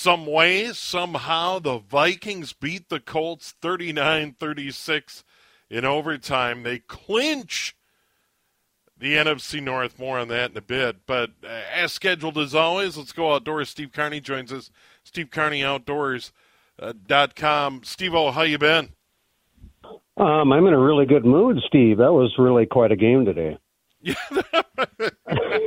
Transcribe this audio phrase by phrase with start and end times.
[0.00, 5.24] Some way, somehow, the Vikings beat the Colts 39 36
[5.68, 6.62] in overtime.
[6.62, 7.76] They clinch
[8.96, 9.98] the NFC North.
[9.98, 11.04] More on that in a bit.
[11.04, 13.68] But uh, as scheduled as always, let's go outdoors.
[13.68, 14.70] Steve Carney joins us.
[15.04, 16.32] Steve Carney Outdoors.
[16.78, 17.82] Uh, dot com.
[17.84, 18.88] Steve O, how you been?
[20.16, 21.98] Um, I'm in a really good mood, Steve.
[21.98, 23.58] That was really quite a game today.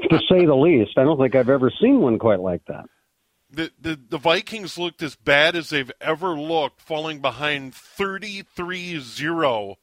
[0.10, 0.98] To say the least.
[0.98, 2.86] I don't think I've ever seen one quite like that.
[3.54, 9.76] The, the the Vikings looked as bad as they've ever looked, falling behind 33-0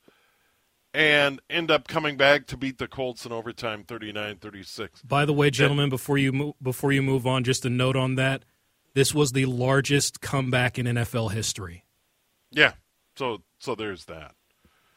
[0.92, 5.06] and end up coming back to beat the Colts in overtime 39-36.
[5.06, 8.16] By the way, gentlemen, before you move, before you move on, just a note on
[8.16, 8.44] that.
[8.94, 11.84] This was the largest comeback in NFL history.
[12.50, 12.72] Yeah.
[13.16, 14.34] So so there's that.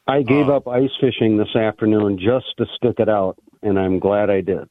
[0.07, 3.99] I gave Uh, up ice fishing this afternoon just to stick it out, and I'm
[3.99, 4.67] glad I did.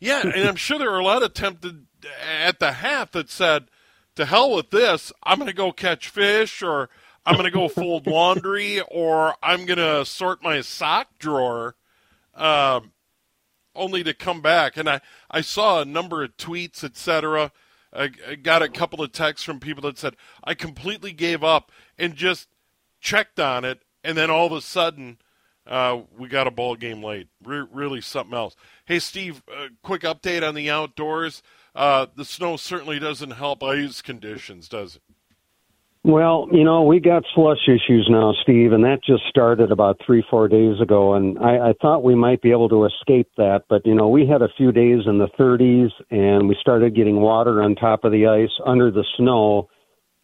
[0.00, 1.86] Yeah, and I'm sure there were a lot of tempted
[2.26, 3.66] at the half that said,
[4.16, 5.12] "To hell with this!
[5.22, 6.88] I'm going to go catch fish, or
[7.26, 11.76] I'm going to go fold laundry, or I'm going to sort my sock drawer,"
[12.34, 12.92] um,
[13.74, 14.78] only to come back.
[14.78, 17.52] And I I saw a number of tweets, etc.
[17.92, 21.70] I, I got a couple of texts from people that said, "I completely gave up
[21.98, 22.48] and just
[23.00, 25.18] checked on it, and then all of a sudden."
[25.66, 27.28] Uh, we got a ball game late.
[27.44, 28.56] Re- really something else.
[28.84, 31.42] Hey, Steve, uh, quick update on the outdoors.
[31.74, 35.02] Uh, the snow certainly doesn't help ice conditions, does it?
[36.02, 40.24] Well, you know, we got slush issues now, Steve, and that just started about three,
[40.30, 41.12] four days ago.
[41.12, 44.26] And I, I thought we might be able to escape that, but you know, we
[44.26, 48.12] had a few days in the 30s, and we started getting water on top of
[48.12, 49.68] the ice under the snow.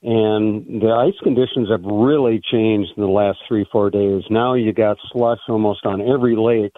[0.02, 4.22] And the ice conditions have really changed in the last three, four days.
[4.30, 6.74] Now you got slush almost on every lake.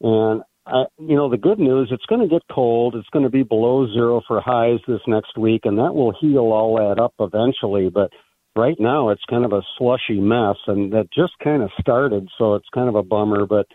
[0.00, 2.94] And I, you know, the good news, it's going to get cold.
[2.94, 6.52] It's going to be below zero for highs this next week, and that will heal
[6.52, 7.90] all that up eventually.
[7.90, 8.10] But
[8.56, 12.54] right now, it's kind of a slushy mess, and that just kind of started, so
[12.54, 13.46] it's kind of a bummer.
[13.46, 13.66] But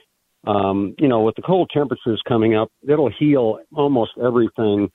[0.47, 4.89] um, you know, with the cold temperatures coming up, it'll heal almost everything,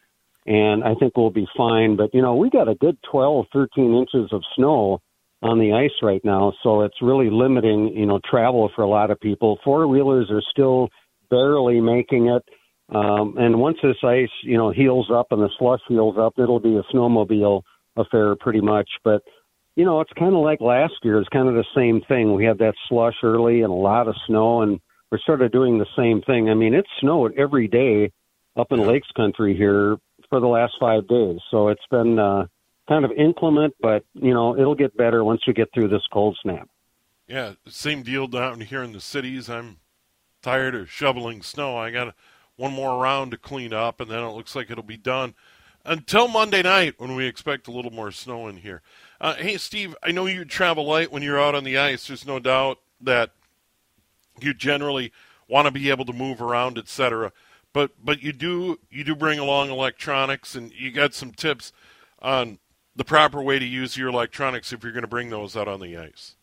[0.46, 1.96] and I think we'll be fine.
[1.96, 5.00] But you know, we got a good 12, 13 inches of snow
[5.42, 9.10] on the ice right now, so it's really limiting, you know, travel for a lot
[9.10, 9.58] of people.
[9.62, 10.88] Four wheelers are still
[11.30, 12.42] barely making it.
[12.94, 16.60] Um, and once this ice, you know, heals up and the slush heals up, it'll
[16.60, 17.62] be a snowmobile
[17.96, 18.88] affair pretty much.
[19.02, 19.22] But,
[19.76, 21.18] you know, it's kind of like last year.
[21.18, 22.34] It's kind of the same thing.
[22.34, 25.78] We had that slush early and a lot of snow, and we're sort of doing
[25.78, 26.48] the same thing.
[26.48, 28.12] I mean, it snowed every day
[28.56, 29.96] up in Lakes Country here
[30.34, 31.38] for the last five days.
[31.48, 32.46] So it's been uh,
[32.88, 36.36] kind of inclement, but, you know, it'll get better once we get through this cold
[36.42, 36.68] snap.
[37.28, 39.48] Yeah, same deal down here in the cities.
[39.48, 39.76] I'm
[40.42, 41.76] tired of shoveling snow.
[41.76, 42.16] I got
[42.56, 45.34] one more round to clean up, and then it looks like it'll be done
[45.84, 48.82] until Monday night when we expect a little more snow in here.
[49.20, 52.08] Uh, hey, Steve, I know you travel light when you're out on the ice.
[52.08, 53.30] There's no doubt that
[54.40, 55.12] you generally
[55.46, 57.30] want to be able to move around, etc.
[57.74, 61.72] But but you do you do bring along electronics, and you got some tips
[62.22, 62.58] on
[62.96, 65.80] the proper way to use your electronics if you're going to bring those out on
[65.80, 66.36] the ice.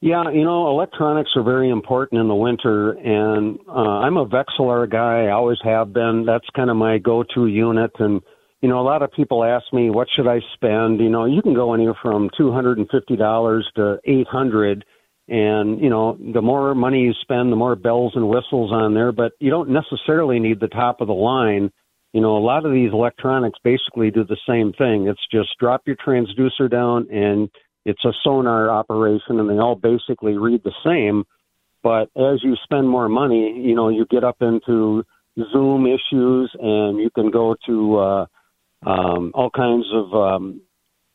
[0.00, 4.88] Yeah, you know, electronics are very important in the winter, and uh, I'm a Vexilar
[4.88, 5.24] guy.
[5.24, 6.24] I always have been.
[6.26, 7.90] That's kind of my go-to unit.
[7.98, 8.20] And
[8.60, 11.42] you know, a lot of people ask me, "What should I spend?" You know, you
[11.42, 14.84] can go anywhere from two hundred and fifty dollars to eight hundred,
[15.28, 19.12] and you know, the more money you spend, the more bells and whistles on there.
[19.12, 21.70] But you don't necessarily need the top of the line.
[22.12, 25.08] You know, a lot of these electronics basically do the same thing.
[25.08, 27.48] It's just drop your transducer down and
[27.84, 31.24] it's a sonar operation and they all basically read the same.
[31.82, 35.04] But as you spend more money, you know, you get up into
[35.52, 38.26] Zoom issues and you can go to uh,
[38.86, 40.60] um, all kinds of um,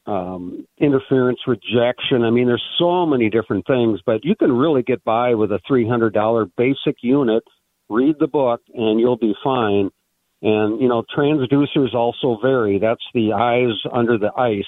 [0.09, 2.23] um, interference rejection.
[2.23, 5.59] I mean, there's so many different things, but you can really get by with a
[5.69, 7.43] $300 basic unit.
[7.89, 9.89] Read the book and you'll be fine.
[10.41, 12.79] And, you know, transducers also vary.
[12.79, 14.63] That's the eyes under the ice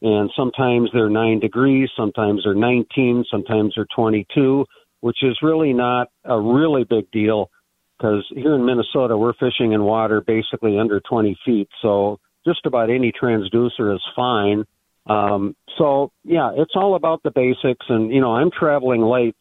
[0.00, 4.64] and sometimes they're nine degrees, sometimes they're 19, sometimes they're 22,
[5.00, 7.50] which is really not a really big deal
[7.98, 12.90] because here in Minnesota we're fishing in water basically under 20 feet, so just about
[12.90, 14.64] any transducer is fine.
[15.08, 19.36] Um, so yeah, it's all about the basics, and you know, I'm traveling late,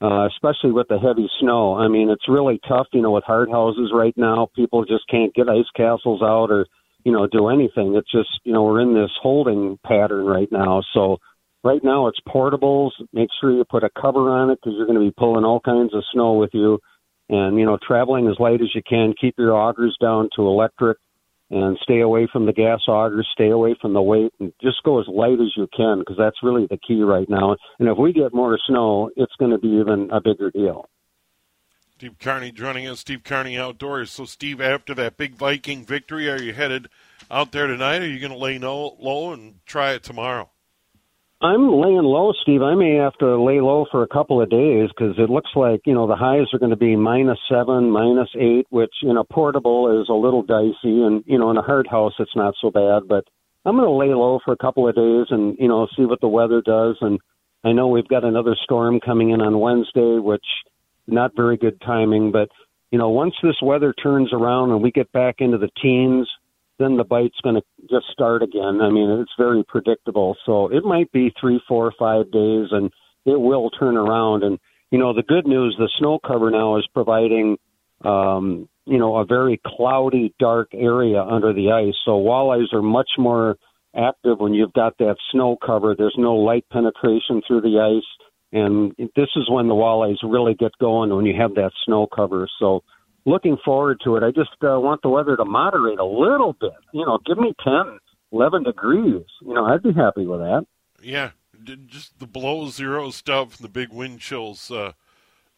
[0.00, 1.74] uh, especially with the heavy snow.
[1.74, 4.48] I mean, it's really tough, you know, with hard houses right now.
[4.56, 6.66] People just can't get ice castles out or
[7.04, 7.94] you know do anything.
[7.96, 10.82] It's just you know we're in this holding pattern right now.
[10.94, 11.18] So
[11.62, 12.90] right now it's portables.
[13.12, 15.60] Make sure you put a cover on it because you're going to be pulling all
[15.60, 16.78] kinds of snow with you.
[17.28, 19.14] And you know, traveling as light as you can.
[19.20, 20.98] Keep your augers down to electric
[21.50, 25.00] and stay away from the gas augers, stay away from the weight, and just go
[25.00, 27.56] as light as you can because that's really the key right now.
[27.78, 30.88] And if we get more snow, it's going to be even a bigger deal.
[31.96, 34.10] Steve Carney joining us, Steve Carney Outdoors.
[34.10, 36.88] So, Steve, after that big Viking victory, are you headed
[37.30, 38.00] out there tonight?
[38.00, 40.48] Or are you going to lay no, low and try it tomorrow?
[41.42, 42.60] I'm laying low, Steve.
[42.60, 45.80] I may have to lay low for a couple of days because it looks like
[45.86, 49.24] you know the highs are going to be minus seven, minus eight, which in a
[49.24, 52.70] portable is a little dicey, and you know in a hard house it's not so
[52.70, 53.08] bad.
[53.08, 53.24] But
[53.64, 56.20] I'm going to lay low for a couple of days and you know see what
[56.20, 56.96] the weather does.
[57.00, 57.18] And
[57.64, 60.44] I know we've got another storm coming in on Wednesday, which
[61.06, 62.32] not very good timing.
[62.32, 62.50] But
[62.90, 66.28] you know once this weather turns around and we get back into the teens
[66.80, 68.80] then the bite's going to just start again.
[68.80, 70.36] I mean, it's very predictable.
[70.46, 72.90] So it might be three, four, five days, and
[73.26, 74.42] it will turn around.
[74.42, 74.58] And
[74.90, 77.58] you know, the good news, the snow cover now is providing,
[78.04, 81.94] um, you know, a very cloudy, dark area under the ice.
[82.04, 83.56] So walleyes are much more
[83.94, 85.94] active when you've got that snow cover.
[85.96, 88.26] There's no light penetration through the ice.
[88.52, 92.48] And this is when the walleyes really get going when you have that snow cover.
[92.58, 92.82] So
[93.24, 94.22] looking forward to it.
[94.22, 96.72] I just uh, want the weather to moderate a little bit.
[96.92, 97.98] You know, give me 10,
[98.32, 99.24] 11 degrees.
[99.42, 100.66] You know, I'd be happy with that.
[101.02, 101.30] Yeah,
[101.86, 104.70] just the below zero stuff, and the big wind chills.
[104.70, 104.92] Uh,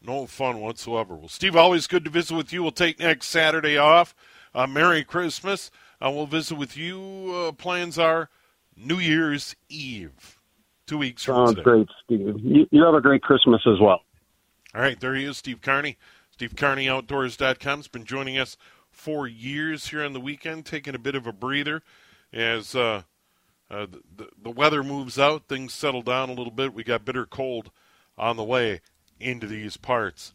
[0.05, 1.15] no fun whatsoever.
[1.15, 2.63] Well, Steve, always good to visit with you.
[2.63, 4.15] We'll take next Saturday off.
[4.55, 5.71] Uh, Merry Christmas.
[6.01, 7.33] Uh, we'll visit with you.
[7.35, 8.29] Uh, plans are
[8.77, 10.39] New Year's Eve,
[10.87, 11.63] two weeks from today.
[11.63, 12.35] great, Steve.
[12.43, 14.01] You, you have a great Christmas as well.
[14.75, 15.99] All right, there he is, Steve Carney.
[16.49, 18.57] SteveCarneyOutdoors.com has been joining us
[18.91, 21.83] for years here on the weekend, taking a bit of a breather
[22.33, 23.03] as uh,
[23.71, 23.87] uh,
[24.17, 26.75] the, the weather moves out, things settle down a little bit.
[26.75, 27.71] We got bitter cold
[28.19, 28.81] on the way
[29.21, 30.35] into these parts.